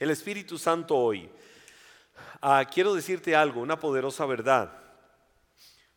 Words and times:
El 0.00 0.08
Espíritu 0.08 0.56
Santo 0.56 0.96
hoy. 0.96 1.28
Ah, 2.40 2.64
quiero 2.72 2.94
decirte 2.94 3.36
algo, 3.36 3.60
una 3.60 3.78
poderosa 3.78 4.24
verdad. 4.24 4.72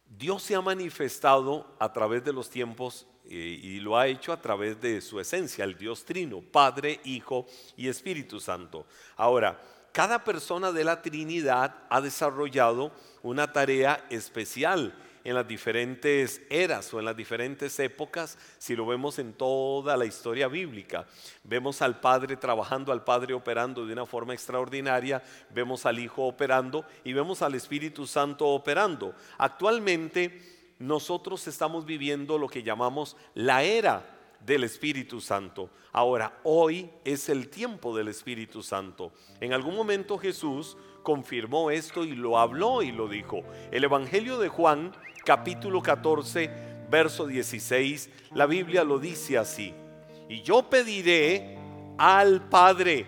Dios 0.06 0.44
se 0.44 0.56
ha 0.56 0.62
manifestado 0.62 1.74
a 1.80 1.94
través 1.94 2.22
de 2.26 2.34
los 2.34 2.50
tiempos 2.50 3.08
eh, 3.24 3.62
y 3.64 3.80
lo 3.80 3.98
ha 3.98 4.08
hecho 4.08 4.34
a 4.34 4.42
través 4.42 4.82
de 4.82 5.00
su 5.00 5.22
esencia, 5.22 5.64
el 5.64 5.78
Dios 5.78 6.04
Trino, 6.04 6.42
Padre, 6.42 7.00
Hijo 7.06 7.48
y 7.78 7.88
Espíritu 7.88 8.42
Santo. 8.42 8.86
Ahora, 9.16 9.58
cada 9.94 10.22
persona 10.26 10.74
de 10.74 10.84
la 10.84 11.02
Trinidad 11.02 11.74
ha 11.90 12.02
desarrollado 12.02 12.92
una 13.22 13.54
tarea 13.54 14.06
especial 14.10 14.94
en 15.24 15.36
las 15.36 15.48
diferentes 15.48 16.42
eras 16.50 16.94
o 16.94 17.00
en 17.00 17.06
las 17.06 17.16
diferentes 17.16 17.80
épocas, 17.80 18.38
si 18.58 18.76
lo 18.76 18.86
vemos 18.86 19.20
en 19.20 19.34
toda 19.34 19.96
la 19.96 20.06
historia 20.06 20.48
bíblica. 20.48 21.06
Vemos 21.44 21.82
al 21.82 22.00
Padre 22.00 22.36
trabajando, 22.36 22.92
al 22.92 23.04
Padre 23.04 23.34
operando 23.34 23.86
de 23.86 23.94
una 23.94 24.06
forma 24.06 24.34
extraordinaria, 24.34 25.24
vemos 25.50 25.86
al 25.86 26.00
Hijo 26.00 26.24
operando 26.24 26.86
y 27.04 27.14
vemos 27.14 27.42
al 27.42 27.56
Espíritu 27.56 28.06
Santo 28.06 28.48
operando. 28.48 29.16
Actualmente 29.38 30.42
nosotros 30.80 31.48
estamos 31.48 31.86
viviendo 31.86 32.38
lo 32.38 32.48
que 32.48 32.64
llamamos 32.64 33.16
la 33.34 33.64
era 33.64 34.10
del 34.46 34.66
Espíritu 34.66 35.22
Santo. 35.22 35.70
Ahora, 35.94 36.40
hoy 36.44 36.90
es 37.06 37.30
el 37.30 37.50
tiempo 37.50 37.96
del 37.96 38.10
Espíritu 38.10 38.62
Santo. 38.62 39.14
En 39.40 39.54
algún 39.54 39.76
momento 39.76 40.18
Jesús 40.18 40.76
confirmó 41.02 41.72
esto 41.72 42.04
y 42.04 42.16
lo 42.16 42.38
habló 42.38 42.82
y 42.82 42.92
lo 42.92 43.08
dijo. 43.08 43.44
El 43.72 43.84
Evangelio 43.84 44.40
de 44.40 44.50
Juan 44.50 44.92
capítulo 45.24 45.82
14, 45.82 46.50
verso 46.90 47.26
16, 47.26 48.10
la 48.34 48.46
Biblia 48.46 48.84
lo 48.84 49.00
dice 49.00 49.38
así. 49.38 49.74
Y 50.30 50.42
yo 50.42 50.70
pediré 50.70 51.58
al 51.98 52.48
Padre 52.50 53.06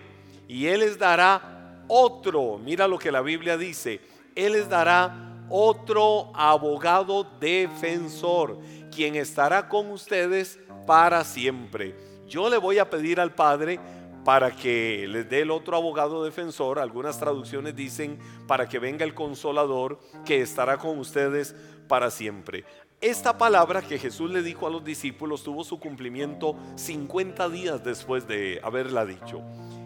y 0.48 0.66
Él 0.66 0.80
les 0.80 0.98
dará 0.98 1.84
otro, 1.88 2.58
mira 2.58 2.88
lo 2.88 2.98
que 2.98 3.12
la 3.12 3.20
Biblia 3.20 3.56
dice, 3.56 4.00
Él 4.34 4.54
les 4.54 4.68
dará 4.68 5.44
otro 5.48 6.32
abogado 6.34 7.24
defensor, 7.38 8.58
quien 8.94 9.16
estará 9.16 9.68
con 9.68 9.90
ustedes 9.90 10.58
para 10.86 11.24
siempre. 11.24 11.94
Yo 12.26 12.50
le 12.50 12.56
voy 12.56 12.78
a 12.78 12.90
pedir 12.90 13.20
al 13.20 13.32
Padre 13.32 13.78
para 14.26 14.50
que 14.50 15.06
les 15.08 15.30
dé 15.30 15.42
el 15.42 15.52
otro 15.52 15.76
abogado 15.76 16.24
defensor. 16.24 16.80
Algunas 16.80 17.20
traducciones 17.20 17.76
dicen 17.76 18.18
para 18.48 18.68
que 18.68 18.80
venga 18.80 19.04
el 19.04 19.14
consolador 19.14 20.00
que 20.24 20.40
estará 20.40 20.78
con 20.78 20.98
ustedes 20.98 21.54
para 21.86 22.10
siempre. 22.10 22.64
Esta 23.00 23.38
palabra 23.38 23.82
que 23.82 24.00
Jesús 24.00 24.28
le 24.28 24.42
dijo 24.42 24.66
a 24.66 24.70
los 24.70 24.82
discípulos 24.82 25.44
tuvo 25.44 25.62
su 25.62 25.78
cumplimiento 25.78 26.56
50 26.74 27.48
días 27.50 27.84
después 27.84 28.26
de 28.26 28.58
haberla 28.64 29.06
dicho. 29.06 29.42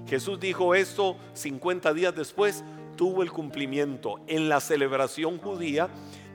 Jesús 0.09 0.41
dijo 0.41 0.75
esto 0.75 1.19
50 1.35 1.93
días 1.93 2.17
después, 2.17 2.65
tuvo 2.97 3.23
el 3.23 3.31
cumplimiento 3.31 4.21
en 4.27 4.49
la 4.49 4.61
celebración 4.61 5.37
judía 5.37 5.91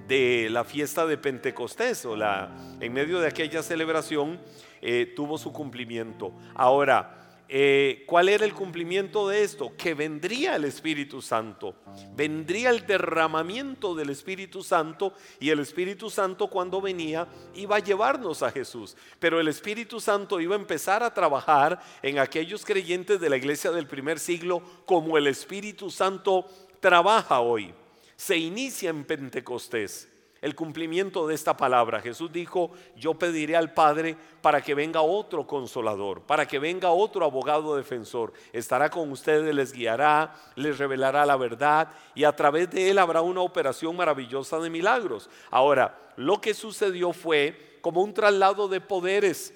de 0.07 0.49
la 0.51 0.63
fiesta 0.63 1.07
de 1.07 1.17
Pentecostés 1.17 2.05
o 2.05 2.15
la 2.15 2.55
en 2.79 2.93
medio 2.93 3.19
de 3.19 3.29
aquella 3.29 3.63
celebración 3.63 4.39
eh, 4.83 5.11
tuvo 5.15 5.39
su 5.39 5.51
cumplimiento. 5.51 6.33
Ahora, 6.53 7.24
eh, 7.47 8.03
¿Cuál 8.07 8.29
era 8.29 8.43
el 8.43 8.53
cumplimiento 8.53 9.27
de 9.27 9.43
esto? 9.43 9.73
Que 9.77 9.93
vendría 9.93 10.55
el 10.55 10.65
Espíritu 10.65 11.21
Santo, 11.21 11.75
vendría 12.15 12.71
el 12.71 12.87
derramamiento 12.87 13.93
del 13.93 14.09
Espíritu 14.09 14.63
Santo 14.63 15.13
y 15.39 15.51
el 15.51 15.59
Espíritu 15.59 16.09
Santo 16.09 16.49
cuando 16.49 16.81
venía 16.81 17.27
iba 17.53 17.75
a 17.75 17.79
llevarnos 17.79 18.41
a 18.41 18.51
Jesús. 18.51 18.97
Pero 19.19 19.39
el 19.39 19.47
Espíritu 19.47 19.99
Santo 19.99 20.41
iba 20.41 20.55
a 20.55 20.59
empezar 20.59 21.03
a 21.03 21.13
trabajar 21.13 21.79
en 22.01 22.17
aquellos 22.17 22.65
creyentes 22.65 23.21
de 23.21 23.29
la 23.29 23.37
iglesia 23.37 23.71
del 23.71 23.87
primer 23.87 24.19
siglo 24.19 24.63
como 24.85 25.17
el 25.17 25.27
Espíritu 25.27 25.91
Santo 25.91 26.47
trabaja 26.79 27.41
hoy. 27.41 27.73
Se 28.15 28.37
inicia 28.37 28.89
en 28.89 29.03
Pentecostés 29.03 30.14
el 30.45 30.53
cumplimiento 30.53 31.25
de 31.25 31.33
esta 31.33 31.57
palabra. 31.57 32.01
Jesús 32.01 32.31
dijo, 32.31 32.69
yo 32.95 33.15
pediré 33.15 33.55
al 33.55 33.73
Padre 33.73 34.15
para 34.43 34.61
que 34.61 34.75
venga 34.75 35.01
otro 35.01 35.47
consolador, 35.47 36.21
para 36.21 36.47
que 36.47 36.59
venga 36.59 36.91
otro 36.91 37.25
abogado 37.25 37.75
defensor. 37.75 38.31
Estará 38.53 38.91
con 38.91 39.11
ustedes, 39.11 39.55
les 39.55 39.73
guiará, 39.73 40.35
les 40.53 40.77
revelará 40.77 41.25
la 41.25 41.35
verdad 41.35 41.91
y 42.13 42.25
a 42.25 42.35
través 42.35 42.69
de 42.69 42.91
él 42.91 42.99
habrá 42.99 43.23
una 43.23 43.41
operación 43.41 43.95
maravillosa 43.95 44.59
de 44.59 44.69
milagros. 44.69 45.31
Ahora, 45.49 46.13
lo 46.15 46.39
que 46.39 46.53
sucedió 46.53 47.11
fue 47.11 47.79
como 47.81 48.03
un 48.03 48.13
traslado 48.13 48.67
de 48.67 48.81
poderes 48.81 49.51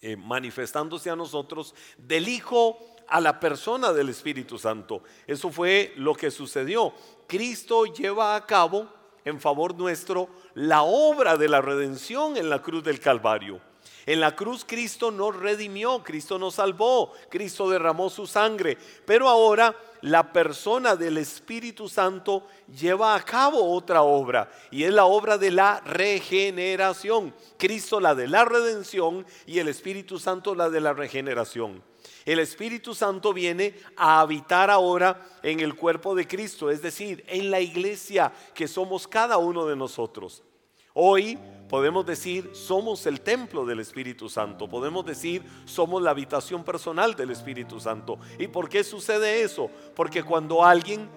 eh, 0.00 0.14
manifestándose 0.14 1.10
a 1.10 1.16
nosotros 1.16 1.74
del 1.98 2.28
Hijo 2.28 2.78
a 3.08 3.20
la 3.20 3.40
persona 3.40 3.92
del 3.92 4.10
Espíritu 4.10 4.56
Santo. 4.56 5.02
Eso 5.26 5.50
fue 5.50 5.94
lo 5.96 6.14
que 6.14 6.30
sucedió. 6.30 6.92
Cristo 7.26 7.86
lleva 7.86 8.36
a 8.36 8.46
cabo 8.46 8.94
en 9.26 9.40
favor 9.40 9.74
nuestro 9.74 10.28
la 10.54 10.82
obra 10.82 11.36
de 11.36 11.48
la 11.48 11.60
redención 11.60 12.38
en 12.38 12.48
la 12.48 12.62
cruz 12.62 12.82
del 12.82 13.00
Calvario. 13.00 13.60
En 14.06 14.20
la 14.20 14.36
cruz 14.36 14.64
Cristo 14.64 15.10
nos 15.10 15.34
redimió, 15.34 16.02
Cristo 16.04 16.38
nos 16.38 16.54
salvó, 16.54 17.12
Cristo 17.28 17.68
derramó 17.68 18.08
su 18.08 18.24
sangre, 18.24 18.78
pero 19.04 19.28
ahora 19.28 19.76
la 20.02 20.32
persona 20.32 20.94
del 20.94 21.18
Espíritu 21.18 21.88
Santo 21.88 22.46
lleva 22.78 23.16
a 23.16 23.22
cabo 23.24 23.72
otra 23.72 24.02
obra 24.02 24.48
y 24.70 24.84
es 24.84 24.94
la 24.94 25.06
obra 25.06 25.38
de 25.38 25.50
la 25.50 25.80
regeneración. 25.80 27.34
Cristo 27.58 27.98
la 27.98 28.14
de 28.14 28.28
la 28.28 28.44
redención 28.44 29.26
y 29.44 29.58
el 29.58 29.66
Espíritu 29.66 30.20
Santo 30.20 30.54
la 30.54 30.70
de 30.70 30.80
la 30.80 30.92
regeneración. 30.92 31.82
El 32.24 32.38
Espíritu 32.38 32.94
Santo 32.94 33.32
viene 33.32 33.74
a 33.96 34.20
habitar 34.20 34.70
ahora 34.70 35.26
en 35.42 35.60
el 35.60 35.74
cuerpo 35.74 36.14
de 36.14 36.26
Cristo, 36.26 36.70
es 36.70 36.82
decir, 36.82 37.24
en 37.28 37.50
la 37.50 37.60
iglesia 37.60 38.32
que 38.54 38.68
somos 38.68 39.06
cada 39.06 39.38
uno 39.38 39.66
de 39.66 39.76
nosotros. 39.76 40.42
Hoy 40.94 41.38
podemos 41.68 42.06
decir 42.06 42.50
somos 42.54 43.06
el 43.06 43.20
templo 43.20 43.66
del 43.66 43.80
Espíritu 43.80 44.30
Santo, 44.30 44.66
podemos 44.66 45.04
decir 45.04 45.42
somos 45.66 46.02
la 46.02 46.10
habitación 46.10 46.64
personal 46.64 47.14
del 47.14 47.30
Espíritu 47.30 47.78
Santo. 47.78 48.18
¿Y 48.38 48.48
por 48.48 48.68
qué 48.68 48.82
sucede 48.82 49.42
eso? 49.42 49.70
Porque 49.94 50.22
cuando 50.22 50.64
alguien 50.64 51.08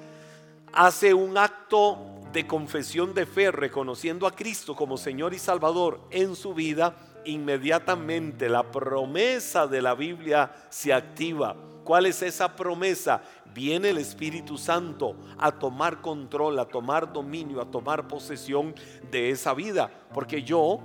hace 0.73 1.13
un 1.13 1.38
acto 1.38 1.97
de 2.33 2.45
confesión 2.45 3.13
de 3.13 3.25
fe 3.25 3.51
reconociendo 3.51 4.27
a 4.27 4.35
Cristo 4.35 4.75
como 4.75 4.97
Señor 4.97 5.33
y 5.33 5.39
Salvador 5.39 6.01
en 6.11 6.35
su 6.35 6.53
vida, 6.53 6.95
inmediatamente 7.29 8.50
la 8.50 8.72
promesa 8.72 9.67
de 9.67 9.81
la 9.81 9.95
Biblia 9.95 10.51
se 10.69 10.94
activa. 10.94 11.56
¿Cuál 11.84 12.06
es 12.06 12.22
esa 12.22 12.56
promesa? 12.56 13.23
Viene 13.53 13.90
el 13.90 13.97
Espíritu 13.97 14.57
Santo 14.57 15.16
a 15.38 15.51
tomar 15.51 16.01
control, 16.01 16.59
a 16.59 16.66
tomar 16.66 17.12
dominio, 17.12 17.62
a 17.62 17.72
tomar 17.72 18.07
posesión 18.07 18.75
de 19.09 19.31
esa 19.31 19.53
vida. 19.53 19.89
Porque 20.13 20.44
yo, 20.44 20.79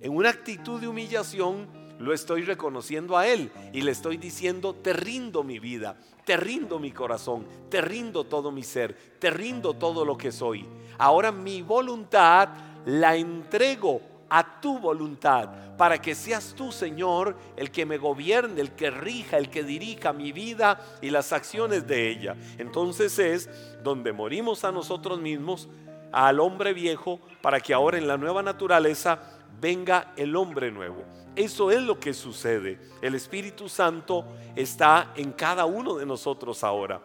en 0.00 0.16
una 0.16 0.30
actitud 0.30 0.80
de 0.80 0.88
humillación, 0.88 1.68
lo 1.98 2.14
estoy 2.14 2.42
reconociendo 2.42 3.18
a 3.18 3.26
Él 3.26 3.52
y 3.74 3.82
le 3.82 3.90
estoy 3.90 4.16
diciendo, 4.16 4.74
te 4.74 4.94
rindo 4.94 5.44
mi 5.44 5.58
vida, 5.58 5.98
te 6.24 6.38
rindo 6.38 6.78
mi 6.78 6.92
corazón, 6.92 7.46
te 7.68 7.82
rindo 7.82 8.24
todo 8.24 8.50
mi 8.50 8.62
ser, 8.62 8.96
te 9.18 9.28
rindo 9.28 9.74
todo 9.74 10.06
lo 10.06 10.16
que 10.16 10.32
soy. 10.32 10.66
Ahora 10.96 11.30
mi 11.30 11.60
voluntad 11.60 12.48
la 12.86 13.16
entrego 13.16 14.00
a 14.30 14.60
tu 14.60 14.78
voluntad, 14.78 15.76
para 15.76 16.00
que 16.00 16.14
seas 16.14 16.54
tú, 16.56 16.70
Señor, 16.70 17.36
el 17.56 17.72
que 17.72 17.84
me 17.84 17.98
gobierne, 17.98 18.60
el 18.60 18.72
que 18.72 18.90
rija, 18.90 19.36
el 19.36 19.50
que 19.50 19.64
dirija 19.64 20.12
mi 20.12 20.30
vida 20.30 20.80
y 21.02 21.10
las 21.10 21.32
acciones 21.32 21.86
de 21.86 22.08
ella. 22.08 22.36
Entonces 22.56 23.18
es 23.18 23.50
donde 23.82 24.12
morimos 24.12 24.64
a 24.64 24.70
nosotros 24.70 25.20
mismos, 25.20 25.68
al 26.12 26.38
hombre 26.38 26.72
viejo, 26.72 27.20
para 27.42 27.60
que 27.60 27.74
ahora 27.74 27.98
en 27.98 28.06
la 28.06 28.16
nueva 28.16 28.42
naturaleza 28.42 29.20
venga 29.60 30.12
el 30.16 30.36
hombre 30.36 30.70
nuevo. 30.70 31.04
Eso 31.34 31.70
es 31.70 31.80
lo 31.80 31.98
que 31.98 32.14
sucede. 32.14 32.78
El 33.02 33.14
Espíritu 33.14 33.68
Santo 33.68 34.24
está 34.54 35.12
en 35.16 35.32
cada 35.32 35.64
uno 35.64 35.96
de 35.96 36.06
nosotros 36.06 36.62
ahora. 36.62 37.00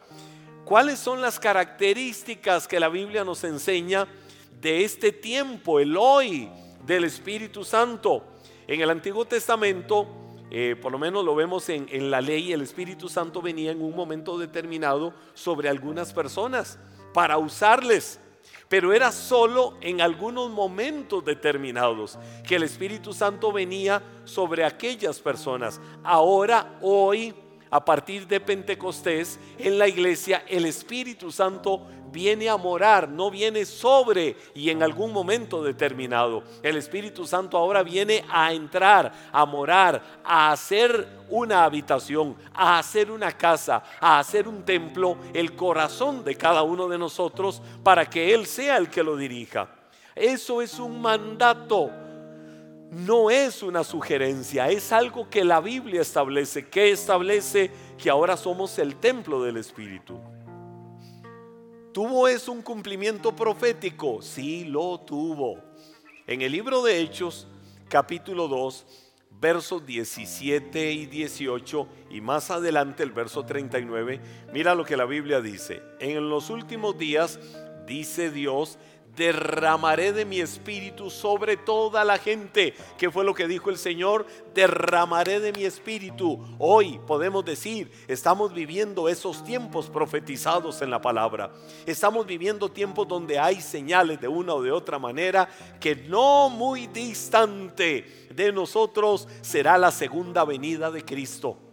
¿Cuáles 0.63 0.99
son 0.99 1.21
las 1.21 1.39
características 1.39 2.67
que 2.67 2.79
la 2.79 2.89
Biblia 2.89 3.23
nos 3.23 3.43
enseña 3.43 4.07
de 4.59 4.83
este 4.83 5.11
tiempo, 5.11 5.79
el 5.79 5.95
hoy? 5.95 6.49
Del 6.85 7.03
Espíritu 7.03 7.63
Santo. 7.63 8.23
En 8.67 8.81
el 8.81 8.89
Antiguo 8.89 9.25
Testamento, 9.25 10.07
eh, 10.51 10.75
por 10.81 10.91
lo 10.91 10.97
menos 10.97 11.23
lo 11.23 11.35
vemos 11.35 11.69
en, 11.69 11.87
en 11.91 12.11
la 12.11 12.21
ley, 12.21 12.53
el 12.53 12.61
Espíritu 12.61 13.09
Santo 13.09 13.41
venía 13.41 13.71
en 13.71 13.81
un 13.81 13.95
momento 13.95 14.37
determinado 14.37 15.13
sobre 15.33 15.69
algunas 15.69 16.13
personas 16.13 16.79
para 17.13 17.37
usarles 17.37 18.19
pero 18.67 18.93
era 18.93 19.11
solo 19.11 19.77
en 19.81 20.01
algunos 20.01 20.49
momentos 20.49 21.23
determinados 21.23 22.17
que 22.47 22.55
el 22.55 22.63
Espíritu 22.63 23.13
Santo 23.13 23.51
venía 23.51 24.01
sobre 24.23 24.65
aquellas 24.65 25.19
personas. 25.19 25.79
Ahora, 26.03 26.77
hoy, 26.81 27.33
a 27.75 27.83
partir 27.83 28.25
de 28.25 28.39
Pentecostés 28.39 29.37
en 29.59 29.77
la 29.77 29.85
iglesia 29.85 30.45
el 30.47 30.65
Espíritu 30.65 31.29
Santo 31.29 31.85
viene 32.09 32.47
a 32.47 32.55
morar, 32.55 33.09
no 33.09 33.29
viene 33.29 33.65
sobre 33.65 34.37
y 34.53 34.69
en 34.69 34.81
algún 34.81 35.11
momento 35.11 35.61
determinado. 35.61 36.41
El 36.63 36.77
Espíritu 36.77 37.27
Santo 37.27 37.57
ahora 37.57 37.83
viene 37.83 38.23
a 38.31 38.53
entrar, 38.53 39.11
a 39.29 39.45
morar, 39.45 40.21
a 40.23 40.53
hacer 40.53 41.05
una 41.27 41.65
habitación, 41.65 42.37
a 42.53 42.79
hacer 42.79 43.11
una 43.11 43.33
casa, 43.33 43.83
a 43.99 44.19
hacer 44.19 44.47
un 44.47 44.63
templo, 44.63 45.17
el 45.33 45.53
corazón 45.53 46.23
de 46.23 46.35
cada 46.35 46.63
uno 46.63 46.87
de 46.87 46.97
nosotros 46.97 47.61
para 47.83 48.09
que 48.09 48.33
Él 48.33 48.45
sea 48.45 48.77
el 48.77 48.89
que 48.89 49.03
lo 49.03 49.17
dirija. 49.17 49.67
Eso 50.15 50.61
es 50.61 50.79
un 50.79 51.01
mandato 51.01 51.91
no 52.91 53.29
es 53.29 53.63
una 53.63 53.83
sugerencia, 53.83 54.69
es 54.69 54.91
algo 54.91 55.29
que 55.29 55.43
la 55.43 55.59
Biblia 55.59 56.01
establece, 56.01 56.67
que 56.67 56.91
establece 56.91 57.71
que 57.97 58.09
ahora 58.09 58.37
somos 58.37 58.77
el 58.79 58.95
templo 58.95 59.43
del 59.43 59.57
Espíritu. 59.57 60.19
¿Tuvo 61.91 62.27
eso 62.27 62.51
un 62.51 62.61
cumplimiento 62.61 63.35
profético? 63.35 64.21
Sí, 64.21 64.65
lo 64.65 64.99
tuvo. 64.99 65.61
En 66.27 66.41
el 66.41 66.51
libro 66.51 66.83
de 66.83 66.99
Hechos, 66.99 67.47
capítulo 67.87 68.47
2, 68.47 68.85
versos 69.39 69.85
17 69.85 70.91
y 70.91 71.05
18 71.05 71.87
y 72.09 72.21
más 72.21 72.51
adelante 72.51 73.03
el 73.03 73.11
verso 73.11 73.45
39, 73.45 74.19
mira 74.51 74.75
lo 74.75 74.85
que 74.85 74.97
la 74.97 75.05
Biblia 75.05 75.41
dice. 75.41 75.81
En 75.99 76.29
los 76.29 76.49
últimos 76.49 76.97
días, 76.97 77.39
dice 77.85 78.31
Dios, 78.31 78.77
derramaré 79.15 80.11
de 80.11 80.25
mi 80.25 80.39
espíritu 80.39 81.09
sobre 81.09 81.57
toda 81.57 82.03
la 82.03 82.17
gente. 82.17 82.73
¿Qué 82.97 83.09
fue 83.09 83.23
lo 83.23 83.33
que 83.33 83.47
dijo 83.47 83.69
el 83.69 83.77
Señor? 83.77 84.25
Derramaré 84.53 85.39
de 85.39 85.53
mi 85.53 85.63
espíritu. 85.63 86.39
Hoy 86.59 86.99
podemos 87.07 87.45
decir, 87.45 87.91
estamos 88.07 88.53
viviendo 88.53 89.09
esos 89.09 89.43
tiempos 89.43 89.89
profetizados 89.89 90.81
en 90.81 90.89
la 90.89 91.01
palabra. 91.01 91.51
Estamos 91.85 92.25
viviendo 92.25 92.69
tiempos 92.69 93.07
donde 93.07 93.39
hay 93.39 93.61
señales 93.61 94.19
de 94.19 94.27
una 94.27 94.53
o 94.53 94.61
de 94.61 94.71
otra 94.71 94.99
manera 94.99 95.49
que 95.79 95.95
no 95.95 96.49
muy 96.49 96.87
distante 96.87 98.27
de 98.33 98.51
nosotros 98.51 99.27
será 99.41 99.77
la 99.77 99.91
segunda 99.91 100.43
venida 100.43 100.91
de 100.91 101.03
Cristo. 101.03 101.64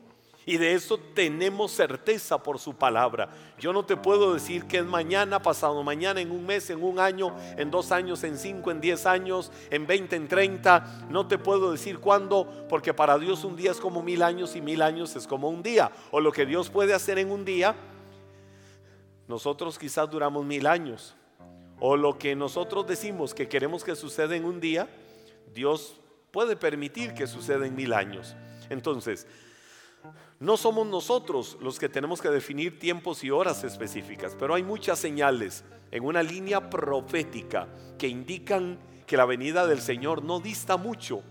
Y 0.44 0.56
de 0.56 0.74
eso 0.74 0.98
tenemos 0.98 1.70
certeza 1.70 2.42
por 2.42 2.58
su 2.58 2.74
palabra. 2.74 3.30
Yo 3.58 3.72
no 3.72 3.84
te 3.84 3.96
puedo 3.96 4.34
decir 4.34 4.64
que 4.64 4.78
es 4.78 4.84
mañana, 4.84 5.40
pasado 5.40 5.82
mañana, 5.84 6.20
en 6.20 6.32
un 6.32 6.44
mes, 6.44 6.68
en 6.70 6.82
un 6.82 6.98
año, 6.98 7.34
en 7.56 7.70
dos 7.70 7.92
años, 7.92 8.24
en 8.24 8.36
cinco, 8.36 8.70
en 8.72 8.80
diez 8.80 9.06
años, 9.06 9.52
en 9.70 9.86
veinte, 9.86 10.16
en 10.16 10.26
treinta. 10.26 11.06
No 11.08 11.28
te 11.28 11.38
puedo 11.38 11.70
decir 11.70 11.98
cuándo, 11.98 12.66
porque 12.68 12.92
para 12.92 13.18
Dios 13.18 13.44
un 13.44 13.54
día 13.54 13.70
es 13.70 13.78
como 13.78 14.02
mil 14.02 14.22
años 14.22 14.56
y 14.56 14.60
mil 14.60 14.82
años 14.82 15.14
es 15.14 15.28
como 15.28 15.48
un 15.48 15.62
día. 15.62 15.92
O 16.10 16.20
lo 16.20 16.32
que 16.32 16.44
Dios 16.44 16.70
puede 16.70 16.92
hacer 16.92 17.18
en 17.18 17.30
un 17.30 17.44
día, 17.44 17.76
nosotros 19.28 19.78
quizás 19.78 20.10
duramos 20.10 20.44
mil 20.44 20.66
años. 20.66 21.14
O 21.78 21.96
lo 21.96 22.18
que 22.18 22.34
nosotros 22.34 22.86
decimos 22.86 23.32
que 23.32 23.48
queremos 23.48 23.84
que 23.84 23.94
suceda 23.94 24.34
en 24.34 24.44
un 24.44 24.60
día, 24.60 24.88
Dios 25.54 26.00
puede 26.32 26.56
permitir 26.56 27.14
que 27.14 27.26
suceda 27.26 27.66
en 27.66 27.74
mil 27.76 27.92
años. 27.92 28.34
Entonces, 28.70 29.26
no 30.40 30.56
somos 30.56 30.86
nosotros 30.86 31.56
los 31.60 31.78
que 31.78 31.88
tenemos 31.88 32.20
que 32.20 32.28
definir 32.28 32.78
tiempos 32.78 33.22
y 33.24 33.30
horas 33.30 33.64
específicas, 33.64 34.36
pero 34.38 34.54
hay 34.54 34.62
muchas 34.62 34.98
señales 34.98 35.64
en 35.90 36.04
una 36.04 36.22
línea 36.22 36.70
profética 36.70 37.68
que 37.98 38.08
indican 38.08 38.78
que 39.06 39.16
la 39.16 39.24
venida 39.26 39.66
del 39.66 39.80
Señor 39.80 40.24
no 40.24 40.40
dista 40.40 40.76
mucho 40.76 41.22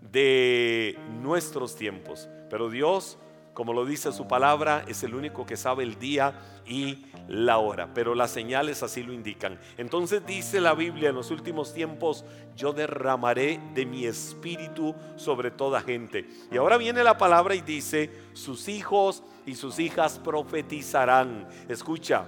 de 0.00 0.98
nuestros 1.20 1.74
tiempos. 1.74 2.28
Pero 2.50 2.68
Dios 2.68 3.18
como 3.54 3.72
lo 3.72 3.84
dice 3.84 4.12
su 4.12 4.26
palabra, 4.26 4.84
es 4.88 5.02
el 5.02 5.14
único 5.14 5.44
que 5.44 5.56
sabe 5.56 5.82
el 5.82 5.98
día 5.98 6.40
y 6.66 7.04
la 7.28 7.58
hora, 7.58 7.92
pero 7.92 8.14
las 8.14 8.30
señales 8.30 8.82
así 8.82 9.02
lo 9.02 9.12
indican. 9.12 9.58
Entonces 9.76 10.24
dice 10.26 10.60
la 10.60 10.74
Biblia, 10.74 11.10
en 11.10 11.14
los 11.14 11.30
últimos 11.30 11.74
tiempos 11.74 12.24
yo 12.56 12.72
derramaré 12.72 13.60
de 13.74 13.84
mi 13.84 14.06
espíritu 14.06 14.94
sobre 15.16 15.50
toda 15.50 15.82
gente. 15.82 16.26
Y 16.50 16.56
ahora 16.56 16.78
viene 16.78 17.04
la 17.04 17.18
palabra 17.18 17.54
y 17.54 17.60
dice, 17.60 18.10
sus 18.32 18.68
hijos 18.68 19.22
y 19.44 19.54
sus 19.54 19.78
hijas 19.78 20.18
profetizarán. 20.18 21.48
Escucha, 21.68 22.26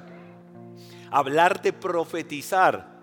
hablar 1.11 1.63
de 1.63 1.73
profetizar 1.73 2.95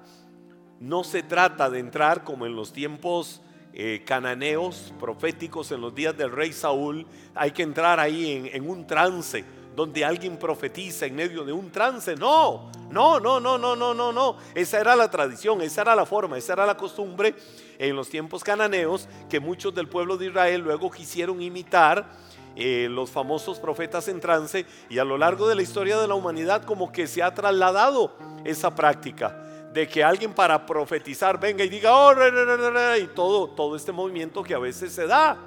no 0.80 1.04
se 1.04 1.22
trata 1.22 1.70
de 1.70 1.80
entrar 1.80 2.24
como 2.24 2.48
en 2.48 2.56
los 2.56 2.74
tiempos 2.74 3.42
eh, 3.74 4.04
cananeos 4.06 4.94
proféticos 5.00 5.72
en 5.72 5.80
los 5.80 5.96
días 5.96 6.18
del 6.18 6.32
rey 6.32 6.52
Saúl, 6.52 7.08
hay 7.34 7.52
que 7.52 7.64
entrar 7.64 8.02
ahí 8.02 8.50
en, 8.52 8.70
un 8.70 8.86
trance 8.86 9.46
donde 9.76 10.04
alguien 10.04 10.38
profetiza 10.38 11.06
en 11.06 11.16
medio 11.16 11.46
de 11.46 11.54
un 11.54 11.72
trance. 11.72 12.16
No, 12.18 12.70
no, 12.90 13.20
no, 13.22 13.40
no, 13.40 13.58
no, 13.58 13.76
no, 13.76 13.94
no, 13.94 14.12
no. 14.12 14.38
Esa 14.54 14.82
era 14.82 14.96
la 14.98 15.10
tradición, 15.10 15.62
esa 15.62 15.84
era 15.84 15.96
la 15.96 16.06
forma, 16.06 16.38
esa 16.38 16.54
era 16.54 16.66
la 16.66 16.76
costumbre 16.76 17.34
en 17.80 17.96
los 17.96 18.10
tiempos 18.10 18.44
cananeos 18.44 19.08
que 19.30 19.40
muchos 19.40 19.74
del 19.74 19.88
pueblo 19.88 20.18
de 20.18 20.28
Israel 20.28 20.62
luego 20.62 20.92
quisieron 20.92 21.42
imitar. 21.42 22.32
Eh, 22.58 22.90
los 22.92 23.10
famosos 23.10 23.60
profetas 23.60 24.10
en 24.10 24.20
trance 24.20 24.66
y 24.90 25.00
a 25.00 25.06
lo 25.06 25.18
largo 25.18 25.48
de 25.48 25.56
la 25.56 25.62
historia 25.62 25.98
de 25.98 26.06
la 26.10 26.16
humanidad 26.16 26.66
como 26.66 26.92
que 26.92 27.08
se 27.08 27.24
ha 27.24 27.34
trasladado 27.34 28.14
esa 28.44 28.76
práctica 28.76 29.51
de 29.74 29.88
que 29.88 30.04
alguien 30.04 30.34
para 30.34 30.66
profetizar 30.66 31.40
venga 31.40 31.64
y 31.64 31.70
diga, 31.70 31.96
oh, 31.96 32.14
y 32.98 33.08
todo, 33.08 33.48
todo 33.50 33.76
este 33.76 33.92
movimiento 33.92 34.44
que 34.44 34.54
a 34.54 34.60
veces 34.60 34.92
se 34.92 35.08
da. 35.08 35.38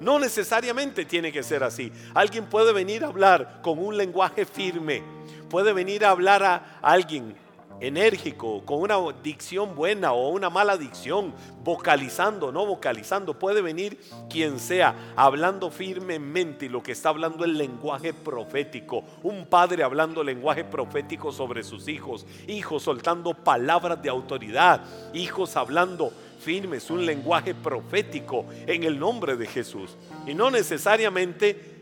No 0.00 0.18
necesariamente 0.18 1.04
tiene 1.04 1.32
que 1.32 1.42
ser 1.42 1.64
así. 1.64 1.92
Alguien 2.14 2.46
puede 2.46 2.72
venir 2.72 3.04
a 3.04 3.08
hablar 3.08 3.60
con 3.62 3.78
un 3.78 3.96
lenguaje 3.96 4.44
firme, 4.44 5.02
puede 5.50 5.72
venir 5.72 6.04
a 6.04 6.10
hablar 6.10 6.42
a 6.44 6.78
alguien 6.82 7.34
enérgico, 7.80 8.64
con 8.64 8.80
una 8.80 8.96
dicción 9.22 9.74
buena 9.74 10.12
o 10.12 10.30
una 10.30 10.50
mala 10.50 10.76
dicción, 10.76 11.34
vocalizando, 11.62 12.52
no 12.52 12.66
vocalizando, 12.66 13.38
puede 13.38 13.62
venir 13.62 13.98
quien 14.28 14.58
sea, 14.58 15.12
hablando 15.16 15.70
firmemente 15.70 16.66
y 16.66 16.68
lo 16.68 16.82
que 16.82 16.92
está 16.92 17.10
hablando 17.10 17.44
el 17.44 17.56
lenguaje 17.56 18.12
profético, 18.12 19.04
un 19.22 19.46
padre 19.46 19.82
hablando 19.82 20.22
lenguaje 20.24 20.64
profético 20.64 21.32
sobre 21.32 21.62
sus 21.62 21.88
hijos, 21.88 22.26
hijos 22.46 22.82
soltando 22.82 23.34
palabras 23.34 24.02
de 24.02 24.08
autoridad, 24.08 24.84
hijos 25.14 25.56
hablando 25.56 26.12
firmes, 26.38 26.90
un 26.90 27.04
lenguaje 27.04 27.54
profético 27.54 28.46
en 28.66 28.84
el 28.84 28.98
nombre 28.98 29.36
de 29.36 29.46
Jesús. 29.46 29.96
Y 30.26 30.34
no 30.34 30.50
necesariamente 30.50 31.78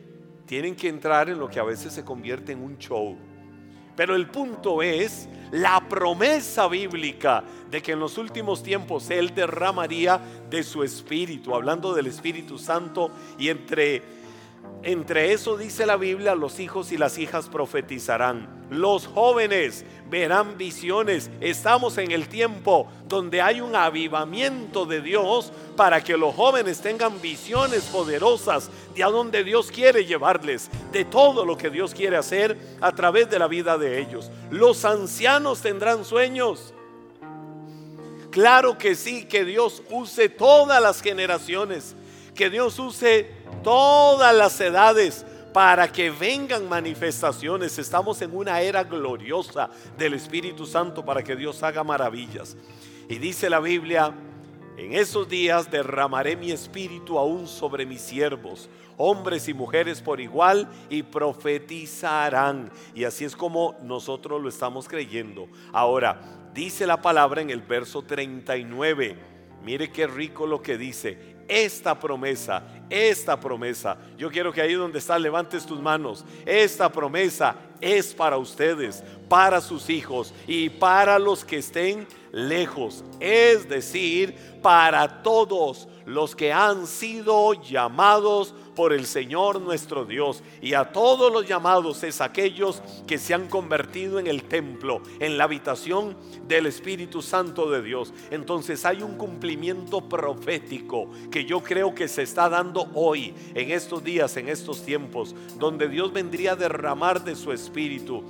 tienen 0.47 0.75
que 0.77 0.89
entrar 0.89 1.29
en 1.29 1.39
lo 1.39 1.49
que 1.49 1.61
a 1.61 1.65
veces 1.65 1.93
se 1.93 2.05
convierte 2.05 2.53
en 2.53 2.63
un 2.63 2.79
show. 2.79 3.17
Pero 3.97 4.15
el 4.15 4.27
punto 4.29 4.83
es 4.83 5.29
la 5.51 5.81
promesa 5.89 6.69
bíblica 6.69 7.43
de 7.71 7.83
que 7.83 7.93
en 7.93 8.01
los 8.01 8.19
últimos 8.19 8.63
tiempos 8.63 9.11
Él 9.11 9.35
derramaría 9.35 10.21
de 10.51 10.63
su 10.63 10.83
Espíritu, 10.83 11.55
hablando 11.55 11.95
del 11.95 12.07
Espíritu 12.07 12.59
Santo, 12.59 13.11
y 13.39 13.49
entre, 13.49 14.03
entre 14.83 15.33
eso 15.33 15.57
dice 15.57 15.85
la 15.85 15.97
Biblia, 15.97 16.37
los 16.37 16.61
hijos 16.61 16.93
y 16.93 16.97
las 16.97 17.19
hijas 17.19 17.49
profetizarán, 17.49 18.67
los 18.71 19.09
jóvenes 19.09 19.85
verán 20.09 20.57
visiones. 20.57 21.29
Estamos 21.41 21.99
en 21.99 22.13
el 22.13 22.29
tiempo 22.29 22.87
donde 23.09 23.43
hay 23.43 23.61
un 23.61 23.75
avivamiento 23.75 24.87
de 24.87 25.01
Dios 25.01 25.53
para 25.77 26.05
que 26.05 26.17
los 26.17 26.35
jóvenes 26.37 26.81
tengan 26.81 27.21
visiones 27.21 27.83
poderosas 27.85 28.71
de 28.95 29.03
a 29.03 29.09
donde 29.09 29.43
Dios 29.43 29.73
quiere 29.73 30.05
llevarles, 30.05 30.71
de 30.93 31.05
todo 31.05 31.45
lo 31.45 31.59
que 31.59 31.71
Dios 31.71 31.93
quiere 31.93 32.17
hacer 32.17 32.57
a 32.81 32.93
través 32.93 33.29
de 33.29 33.41
la 33.41 33.49
vida 33.49 33.79
de 33.79 34.01
ellos. 34.01 34.31
Los 34.51 34.85
ancianos 34.85 35.63
tendrán 35.63 36.05
sueños. 36.05 36.75
Claro 38.31 38.79
que 38.79 38.95
sí, 38.95 39.25
que 39.25 39.45
Dios 39.45 39.83
use 39.91 40.29
todas 40.29 40.81
las 40.81 41.01
generaciones, 41.03 41.97
que 42.37 42.51
Dios 42.51 42.79
use 42.79 43.29
todas 43.65 44.33
las 44.37 44.61
edades 44.61 45.27
para 45.53 45.91
que 45.91 46.11
vengan 46.11 46.69
manifestaciones. 46.69 47.79
Estamos 47.79 48.21
en 48.23 48.37
una 48.37 48.61
era 48.61 48.85
gloriosa 48.85 49.71
del 49.97 50.15
Espíritu 50.15 50.67
Santo 50.67 51.05
para 51.05 51.25
que 51.25 51.35
Dios 51.35 51.63
haga 51.63 51.83
maravillas. 51.83 52.57
Y 53.09 53.17
dice 53.17 53.49
la 53.49 53.59
Biblia, 53.59 54.13
en 54.77 54.93
esos 54.93 55.27
días 55.29 55.71
derramaré 55.71 56.37
mi 56.37 56.51
espíritu 56.51 57.19
aún 57.19 57.47
sobre 57.47 57.87
mis 57.87 58.03
siervos, 58.03 58.69
hombres 58.99 59.49
y 59.49 59.55
mujeres 59.55 60.03
por 60.03 60.21
igual, 60.21 60.69
y 60.91 61.03
profetizarán. 61.03 62.71
Y 62.95 63.05
así 63.05 63.25
es 63.25 63.35
como 63.35 63.77
nosotros 63.83 64.43
lo 64.43 64.51
estamos 64.51 64.87
creyendo. 64.87 65.49
Ahora, 65.73 66.21
dice 66.53 66.87
la 66.87 67.01
palabra 67.01 67.41
en 67.41 67.49
el 67.49 67.63
verso 67.63 68.03
39. 68.03 69.17
Mire 69.63 69.91
qué 69.91 70.07
rico 70.07 70.47
lo 70.47 70.61
que 70.61 70.77
dice 70.77 71.36
esta 71.49 71.99
promesa, 71.99 72.63
esta 72.91 73.39
promesa. 73.39 73.97
Yo 74.17 74.31
quiero 74.31 74.53
que 74.53 74.61
ahí 74.61 74.75
donde 74.75 74.99
estás 74.99 75.21
levantes 75.21 75.67
tus 75.67 75.81
manos. 75.81 76.25
Esta 76.45 76.91
promesa 76.91 77.57
es 77.81 78.15
para 78.15 78.39
ustedes, 78.39 79.03
para 79.29 79.61
sus 79.61 79.91
hijos 79.91 80.33
y 80.47 80.69
para 80.69 81.19
los 81.19 81.45
que 81.45 81.59
estén 81.59 82.07
lejos, 82.37 83.03
es 83.19 83.67
decir, 83.67 84.37
para 84.61 85.23
todos 85.23 85.89
los 86.05 86.37
que 86.37 86.53
han 86.53 86.87
sido 86.87 87.55
llamados 87.55 88.55
por 88.75 88.93
el 88.93 89.07
Señor 89.07 89.59
nuestro 89.61 90.05
Dios. 90.05 90.43
Y 90.61 90.75
a 90.75 90.93
todos 90.93 91.33
los 91.33 91.49
llamados 91.49 92.03
es 92.03 92.21
aquellos 92.21 92.83
que 93.07 93.17
se 93.17 93.33
han 93.33 93.49
convertido 93.49 94.19
en 94.19 94.27
el 94.27 94.45
templo, 94.45 95.01
en 95.19 95.39
la 95.39 95.45
habitación 95.45 96.15
del 96.47 96.67
Espíritu 96.67 97.23
Santo 97.23 97.71
de 97.71 97.83
Dios. 97.83 98.13
Entonces 98.31 98.85
hay 98.85 99.03
un 99.03 99.17
cumplimiento 99.17 100.07
profético 100.07 101.11
que 101.31 101.47
yo 101.47 101.63
creo 101.63 101.95
que 101.95 102.07
se 102.07 102.23
está 102.23 102.51
dando 102.51 102.87
hoy, 102.93 103.35
en 103.55 103.71
estos 103.71 104.05
días, 104.05 104.37
en 104.37 104.51
estos 104.51 104.85
tiempos, 104.85 105.35
donde 105.59 105.89
Dios 105.89 106.13
vendría 106.13 106.53
a 106.53 106.57
derramar 106.57 107.25
de 107.25 107.35
su 107.35 107.51
Espíritu, 107.51 108.23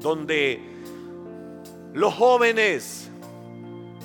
donde 0.00 0.62
los 1.92 2.14
jóvenes 2.14 3.09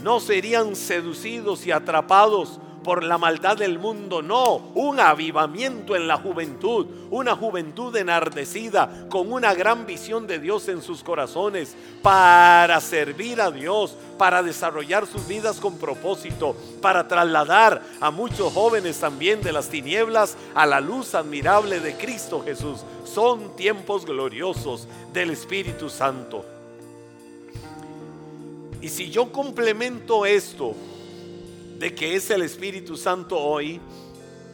no 0.03 0.19
serían 0.19 0.75
seducidos 0.75 1.65
y 1.65 1.71
atrapados 1.71 2.59
por 2.85 3.03
la 3.03 3.17
maldad 3.17 3.57
del 3.57 3.79
mundo, 3.79 4.21
no, 4.21 4.57
un 4.75 4.99
avivamiento 4.99 5.95
en 5.95 6.07
la 6.07 6.17
juventud, 6.17 6.85
una 7.09 7.35
juventud 7.35 7.95
enardecida 7.95 9.07
con 9.09 9.33
una 9.33 9.55
gran 9.55 9.87
visión 9.87 10.27
de 10.27 10.37
Dios 10.37 10.67
en 10.67 10.83
sus 10.83 11.03
corazones 11.03 11.75
para 12.03 12.79
servir 12.79 13.41
a 13.41 13.49
Dios, 13.49 13.97
para 14.19 14.43
desarrollar 14.43 15.07
sus 15.07 15.27
vidas 15.27 15.59
con 15.59 15.79
propósito, 15.79 16.55
para 16.79 17.07
trasladar 17.07 17.81
a 17.99 18.11
muchos 18.11 18.53
jóvenes 18.53 18.99
también 18.99 19.41
de 19.41 19.51
las 19.51 19.69
tinieblas 19.69 20.37
a 20.53 20.67
la 20.67 20.79
luz 20.79 21.15
admirable 21.15 21.79
de 21.79 21.95
Cristo 21.95 22.43
Jesús. 22.45 22.81
Son 23.03 23.55
tiempos 23.55 24.05
gloriosos 24.05 24.87
del 25.11 25.31
Espíritu 25.31 25.89
Santo. 25.89 26.54
Y 28.85 28.89
si 28.89 29.09
yo 29.09 29.31
complemento 29.31 30.27
esto 30.27 30.75
de 31.79 31.95
que 31.95 32.13
es 32.13 32.29
el 32.29 32.43
Espíritu 32.43 32.95
Santo 32.97 33.35
hoy, 33.35 33.81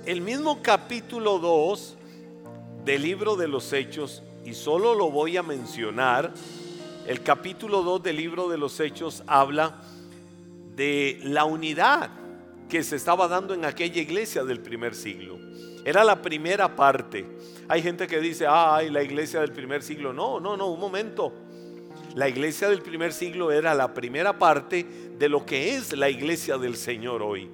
el 0.06 0.22
mismo 0.22 0.64
capítulo 0.64 1.38
2 1.38 1.98
del 2.86 3.02
libro 3.02 3.36
de 3.36 3.50
los 3.50 3.74
Hechos, 3.74 4.24
y 4.46 4.54
solo 4.54 4.96
lo 4.96 5.12
voy 5.12 5.36
a 5.36 5.44
mencionar, 5.44 6.32
el 7.08 7.22
capítulo 7.24 7.84
2 7.84 8.04
del 8.04 8.16
libro 8.16 8.48
de 8.48 8.58
los 8.58 8.80
Hechos 8.80 9.22
habla 9.28 9.82
de 10.78 11.20
la 11.24 11.44
unidad 11.44 12.12
que 12.70 12.84
se 12.84 12.96
estaba 12.96 13.28
dando 13.28 13.54
en 13.54 13.66
aquella 13.66 14.02
iglesia 14.02 14.46
del 14.46 14.62
primer 14.62 14.96
siglo. 14.96 15.40
Era 15.84 16.06
la 16.06 16.22
primera 16.22 16.74
parte. 16.74 17.26
Hay 17.68 17.82
gente 17.82 18.08
que 18.08 18.22
dice, 18.22 18.46
ay, 18.48 18.92
la 18.92 19.04
iglesia 19.04 19.42
del 19.42 19.52
primer 19.52 19.84
siglo. 19.84 20.14
No, 20.14 20.40
no, 20.40 20.56
no, 20.56 20.68
un 20.68 20.80
momento. 20.80 21.34
La 22.16 22.28
iglesia 22.28 22.68
del 22.68 22.82
primer 22.82 23.14
siglo 23.14 23.52
era 23.52 23.74
la 23.74 23.94
primera 23.94 24.38
parte 24.38 24.86
de 25.18 25.30
lo 25.30 25.46
que 25.46 25.76
es 25.76 25.96
la 25.96 26.10
iglesia 26.10 26.58
del 26.58 26.76
Señor 26.76 27.22
hoy. 27.22 27.50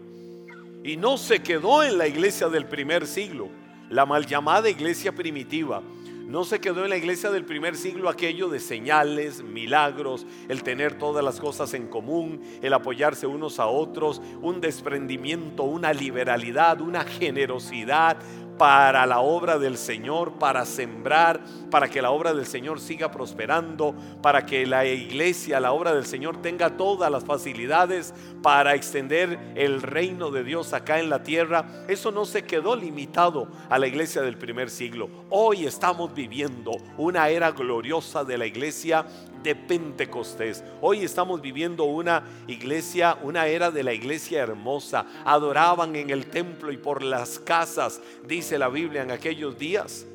Y 0.84 0.98
no 0.98 1.18
se 1.18 1.44
quedó 1.44 1.84
en 1.84 2.00
la 2.00 2.08
iglesia 2.08 2.50
del 2.50 2.66
primer 2.66 3.06
siglo, 3.06 3.50
la 3.90 4.08
mal 4.08 4.26
llamada 4.26 4.68
iglesia 4.68 5.12
primitiva. 5.12 5.84
No 6.28 6.44
se 6.44 6.60
quedó 6.60 6.84
en 6.84 6.90
la 6.90 6.98
iglesia 6.98 7.30
del 7.30 7.46
primer 7.46 7.76
siglo 7.76 8.10
aquello 8.10 8.50
de 8.50 8.60
señales, 8.60 9.44
milagros, 9.44 10.26
el 10.50 10.64
tener 10.64 10.98
todas 10.98 11.24
las 11.24 11.40
cosas 11.40 11.74
en 11.74 11.88
común, 11.88 12.42
el 12.62 12.74
apoyarse 12.74 13.28
unos 13.28 13.60
a 13.60 13.68
otros, 13.68 14.22
un 14.42 14.60
desprendimiento, 14.60 15.64
una 15.64 15.94
liberalidad, 15.94 16.82
una 16.82 17.06
generosidad, 17.06 18.18
para 18.58 19.06
la 19.06 19.20
obra 19.20 19.60
del 19.60 19.78
Señor, 19.78 20.34
para 20.34 20.66
sembrar, 20.66 21.42
para 21.70 21.90
que 21.90 22.02
la 22.02 22.12
obra 22.12 22.34
del 22.34 22.46
Señor 22.46 22.80
siga 22.80 23.12
prosperando, 23.12 23.96
para 24.22 24.46
que 24.46 24.66
la 24.66 24.86
iglesia, 24.86 25.60
la 25.60 25.72
obra 25.72 25.94
del 25.94 26.06
Señor 26.06 26.42
tenga 26.42 26.78
todas 26.78 27.12
las 27.12 27.26
facilidades 27.26 28.14
para 28.42 28.76
extender 28.76 29.38
el 29.56 29.82
reino 29.82 30.32
de 30.32 30.44
Dios 30.44 30.74
acá 30.74 31.00
en 31.00 31.10
la 31.10 31.24
tierra. 31.24 31.66
Eso 31.88 32.12
no 32.12 32.26
se 32.26 32.44
quedó 32.44 32.76
limitado 32.76 33.48
a 33.70 33.78
la 33.78 33.88
iglesia 33.88 34.22
del 34.22 34.38
primer 34.38 34.70
siglo. 34.70 35.10
Hoy 35.30 35.66
estamos 35.66 36.14
viviendo 36.14 36.72
una 36.98 37.30
era 37.30 37.52
gloriosa 37.52 38.24
de 38.24 38.38
la 38.38 38.46
iglesia 38.46 39.06
de 39.48 39.56
Pentecostés. 39.56 40.62
Hoy 40.82 41.06
estamos 41.06 41.42
viviendo 41.42 41.86
una 41.86 42.22
iglesia, 42.48 43.18
una 43.24 43.48
era 43.48 43.72
de 43.72 43.82
la 43.82 43.94
iglesia 43.94 44.42
hermosa. 44.42 45.06
Adoraban 45.24 45.96
en 45.96 46.10
el 46.10 46.25
templo 46.25 46.70
y 46.70 46.75
por 46.75 47.01
las 47.01 47.39
casas, 47.39 48.01
dice 48.27 48.60
la 48.60 48.68
Biblia 48.68 49.04
en 49.04 49.12
aquellos 49.12 49.58
días. 49.58 50.06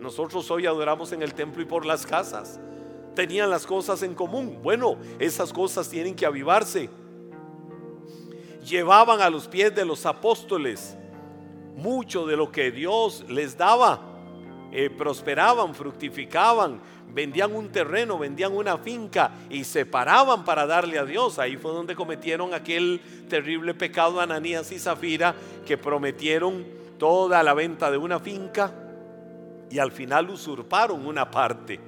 Nosotros 0.00 0.50
hoy 0.50 0.66
adoramos 0.66 1.12
en 1.12 1.22
el 1.22 1.34
templo 1.34 1.62
y 1.62 1.66
por 1.66 1.86
las 1.86 2.04
casas. 2.04 2.58
Tenían 3.14 3.48
las 3.48 3.64
cosas 3.64 4.02
en 4.02 4.12
común. 4.12 4.58
Bueno, 4.60 4.96
esas 5.20 5.52
cosas 5.52 5.88
tienen 5.88 6.16
que 6.16 6.26
avivarse. 6.26 6.90
Llevaban 8.66 9.20
a 9.20 9.30
los 9.30 9.46
pies 9.46 9.72
de 9.72 9.84
los 9.84 10.04
apóstoles 10.04 10.96
mucho 11.76 12.26
de 12.26 12.36
lo 12.36 12.50
que 12.50 12.72
Dios 12.72 13.24
les 13.28 13.56
daba. 13.56 14.09
Eh, 14.72 14.88
prosperaban, 14.88 15.74
fructificaban, 15.74 16.80
vendían 17.12 17.54
un 17.54 17.70
terreno, 17.70 18.18
vendían 18.18 18.52
una 18.52 18.78
finca 18.78 19.32
y 19.48 19.64
se 19.64 19.84
paraban 19.84 20.44
para 20.44 20.66
darle 20.66 20.98
a 20.98 21.04
Dios. 21.04 21.38
Ahí 21.38 21.56
fue 21.56 21.72
donde 21.72 21.96
cometieron 21.96 22.54
aquel 22.54 23.00
terrible 23.28 23.74
pecado 23.74 24.20
Ananías 24.20 24.70
y 24.72 24.78
Zafira 24.78 25.34
que 25.66 25.76
prometieron 25.76 26.64
toda 26.98 27.42
la 27.42 27.54
venta 27.54 27.90
de 27.90 27.96
una 27.96 28.20
finca 28.20 28.72
y 29.70 29.78
al 29.78 29.90
final 29.90 30.30
usurparon 30.30 31.06
una 31.06 31.30
parte. 31.30 31.80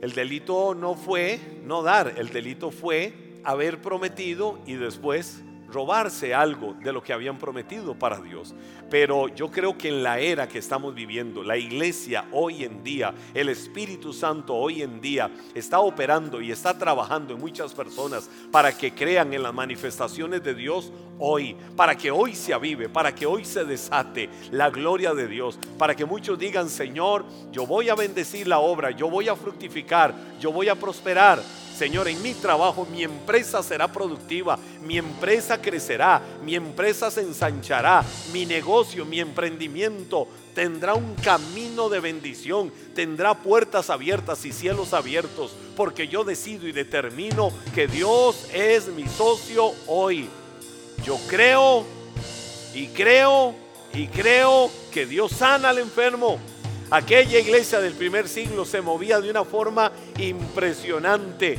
El 0.00 0.12
delito 0.12 0.74
no 0.74 0.94
fue 0.94 1.38
no 1.64 1.82
dar, 1.82 2.14
el 2.16 2.30
delito 2.30 2.70
fue 2.70 3.40
haber 3.44 3.80
prometido 3.80 4.58
y 4.66 4.74
después 4.74 5.42
robarse 5.72 6.34
algo 6.34 6.74
de 6.74 6.92
lo 6.92 7.02
que 7.02 7.12
habían 7.12 7.38
prometido 7.38 7.94
para 7.94 8.20
Dios. 8.20 8.54
Pero 8.90 9.28
yo 9.28 9.50
creo 9.50 9.78
que 9.78 9.88
en 9.88 10.02
la 10.02 10.18
era 10.18 10.48
que 10.48 10.58
estamos 10.58 10.94
viviendo, 10.94 11.42
la 11.42 11.56
iglesia 11.56 12.24
hoy 12.32 12.64
en 12.64 12.82
día, 12.82 13.14
el 13.34 13.48
Espíritu 13.48 14.12
Santo 14.12 14.54
hoy 14.54 14.82
en 14.82 15.00
día 15.00 15.30
está 15.54 15.80
operando 15.80 16.40
y 16.40 16.50
está 16.50 16.76
trabajando 16.76 17.34
en 17.34 17.40
muchas 17.40 17.72
personas 17.72 18.28
para 18.50 18.76
que 18.76 18.92
crean 18.92 19.32
en 19.32 19.42
las 19.42 19.54
manifestaciones 19.54 20.42
de 20.42 20.54
Dios 20.54 20.92
hoy, 21.18 21.54
para 21.76 21.96
que 21.96 22.10
hoy 22.10 22.34
se 22.34 22.52
avive, 22.52 22.88
para 22.88 23.14
que 23.14 23.26
hoy 23.26 23.44
se 23.44 23.64
desate 23.64 24.28
la 24.50 24.70
gloria 24.70 25.14
de 25.14 25.28
Dios, 25.28 25.58
para 25.78 25.94
que 25.94 26.04
muchos 26.04 26.38
digan, 26.38 26.68
Señor, 26.68 27.24
yo 27.52 27.66
voy 27.66 27.90
a 27.90 27.94
bendecir 27.94 28.48
la 28.48 28.58
obra, 28.58 28.90
yo 28.90 29.08
voy 29.08 29.28
a 29.28 29.36
fructificar, 29.36 30.14
yo 30.40 30.50
voy 30.50 30.68
a 30.68 30.74
prosperar 30.74 31.40
Señor, 31.80 32.08
en 32.08 32.20
mi 32.20 32.34
trabajo 32.34 32.86
mi 32.92 33.04
empresa 33.04 33.62
será 33.62 33.90
productiva, 33.90 34.58
mi 34.82 34.98
empresa 34.98 35.62
crecerá, 35.62 36.20
mi 36.44 36.54
empresa 36.54 37.10
se 37.10 37.22
ensanchará, 37.22 38.04
mi 38.34 38.44
negocio, 38.44 39.06
mi 39.06 39.18
emprendimiento 39.18 40.28
tendrá 40.54 40.92
un 40.92 41.14
camino 41.14 41.88
de 41.88 42.00
bendición, 42.00 42.70
tendrá 42.94 43.32
puertas 43.32 43.88
abiertas 43.88 44.44
y 44.44 44.52
cielos 44.52 44.92
abiertos, 44.92 45.52
porque 45.74 46.06
yo 46.06 46.22
decido 46.22 46.68
y 46.68 46.72
determino 46.72 47.50
que 47.74 47.86
Dios 47.86 48.46
es 48.52 48.88
mi 48.88 49.08
socio 49.08 49.72
hoy. 49.86 50.28
Yo 51.02 51.18
creo 51.30 51.86
y 52.74 52.88
creo 52.88 53.54
y 53.94 54.06
creo 54.08 54.70
que 54.92 55.06
Dios 55.06 55.32
sana 55.32 55.70
al 55.70 55.78
enfermo. 55.78 56.38
Aquella 56.90 57.38
iglesia 57.38 57.80
del 57.80 57.94
primer 57.94 58.28
siglo 58.28 58.64
se 58.64 58.80
movía 58.80 59.20
de 59.20 59.30
una 59.30 59.44
forma 59.44 59.92
impresionante 60.18 61.58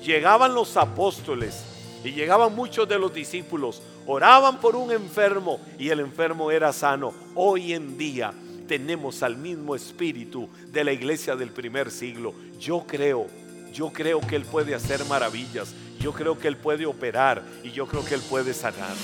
llegaban 0.00 0.54
los 0.54 0.76
apóstoles 0.76 1.64
y 2.02 2.12
llegaban 2.12 2.54
muchos 2.54 2.88
de 2.88 2.98
los 2.98 3.12
discípulos, 3.12 3.82
oraban 4.06 4.60
por 4.60 4.74
un 4.74 4.90
enfermo 4.90 5.60
y 5.78 5.90
el 5.90 6.00
enfermo 6.00 6.50
era 6.50 6.72
sano. 6.72 7.12
Hoy 7.34 7.74
en 7.74 7.98
día 7.98 8.32
tenemos 8.66 9.22
al 9.22 9.36
mismo 9.36 9.74
espíritu 9.74 10.48
de 10.68 10.84
la 10.84 10.92
iglesia 10.92 11.36
del 11.36 11.50
primer 11.50 11.90
siglo. 11.90 12.34
Yo 12.58 12.84
creo, 12.86 13.26
yo 13.72 13.92
creo 13.92 14.20
que 14.20 14.36
Él 14.36 14.44
puede 14.44 14.74
hacer 14.74 15.04
maravillas, 15.04 15.74
yo 16.00 16.12
creo 16.12 16.38
que 16.38 16.48
Él 16.48 16.56
puede 16.56 16.86
operar 16.86 17.42
y 17.62 17.70
yo 17.70 17.86
creo 17.86 18.04
que 18.04 18.14
Él 18.14 18.22
puede 18.28 18.54
sanar. 18.54 18.94